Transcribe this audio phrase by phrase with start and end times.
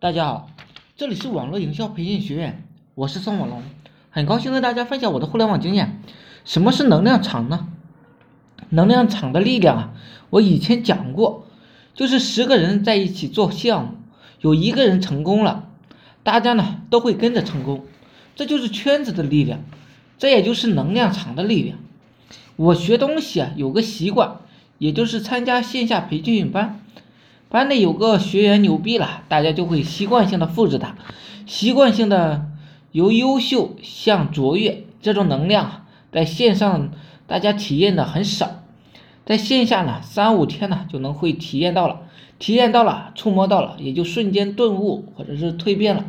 [0.00, 0.48] 大家好，
[0.96, 2.64] 这里是网络营销培训学院，
[2.94, 3.62] 我是宋网龙，
[4.08, 6.00] 很高兴和大家分享我的互联网经验。
[6.46, 7.68] 什么是能量场呢？
[8.70, 9.90] 能量场的力量啊，
[10.30, 11.46] 我以前讲过，
[11.94, 13.92] 就是十个人在一起做项目，
[14.40, 15.68] 有一个人成功了，
[16.22, 17.84] 大家呢都会跟着成功，
[18.34, 19.60] 这就是圈子的力量，
[20.16, 21.76] 这也就是能量场的力量。
[22.56, 24.38] 我学东西啊，有个习惯，
[24.78, 26.80] 也就是参加线下培训班。
[27.50, 30.94] 班内有个学员牛逼了，大家就会习惯性的复制他，
[31.46, 32.46] 习惯性的
[32.92, 36.92] 由优秀向卓越，这种能量在线上
[37.26, 38.62] 大家体验的很少，
[39.26, 42.02] 在线下呢三五天呢就能会体验到了，
[42.38, 46.04] 体验到了，触摸到了，也就瞬间顿悟或者是蜕变了。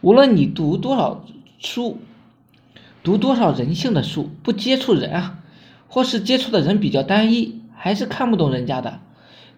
[0.00, 1.26] 无论你读多少
[1.58, 1.98] 书，
[3.02, 5.40] 读多少人性的书，不接触人啊，
[5.88, 9.00] 或是接触的人比较单一，还是看不懂人家的。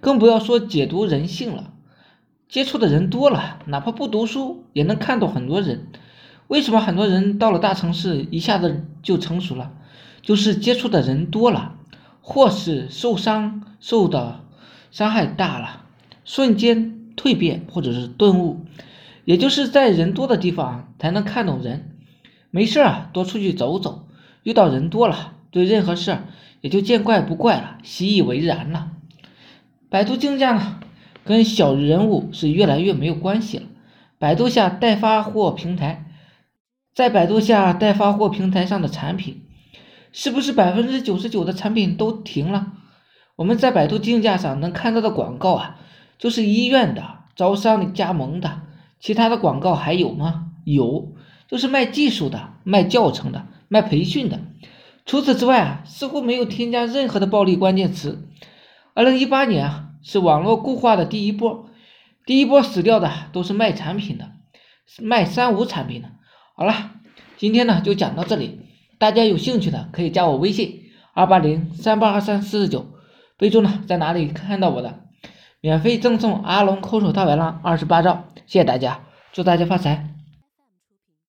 [0.00, 1.72] 更不要说解读人性了，
[2.48, 5.88] 接触的人多了，哪怕不读书也能看懂很多人。
[6.48, 9.72] 为什么很多人到了大城市一下子就成熟了？
[10.22, 11.74] 就是接触的人多了，
[12.20, 14.40] 或是受伤受的
[14.90, 15.84] 伤害大了，
[16.24, 18.64] 瞬间蜕变或者是顿悟。
[19.26, 21.96] 也就是在人多的地方才能看懂人。
[22.50, 24.08] 没事啊，多出去走走，
[24.42, 26.24] 遇到人多了，对任何事儿
[26.62, 28.90] 也就见怪不怪了，习以为然了。
[29.90, 30.78] 百度竞价呢，
[31.24, 33.64] 跟小人物是越来越没有关系了。
[34.20, 36.06] 百度下代发货平台，
[36.94, 39.42] 在百度下代发货平台上的产品，
[40.12, 42.68] 是不是百分之九十九的产品都停了？
[43.34, 45.80] 我们在百度竞价上能看到的广告啊，
[46.18, 47.02] 就是医院的、
[47.34, 48.60] 招商的加盟的，
[49.00, 50.52] 其他的广告还有吗？
[50.64, 51.16] 有，
[51.48, 54.38] 就是卖技术的、卖教程的、卖培训的。
[55.04, 58.28] 除此之外啊，似乎没有添加任何的暴力关键词。
[58.94, 61.70] 二零一八年啊，是网络固化的第一波，
[62.26, 64.32] 第一波死掉的都是卖产品的，
[65.00, 66.08] 卖三无产品的。
[66.56, 66.90] 好了，
[67.36, 68.60] 今天呢就讲到这里，
[68.98, 70.82] 大家有兴趣的可以加我微信
[71.14, 72.86] 二八零三八二三四四九，
[73.38, 75.00] 备注呢在哪里看到我的，
[75.60, 79.00] 免费赠送阿龙空手套白狼二十八招，谢谢大家，
[79.32, 80.19] 祝大家发财。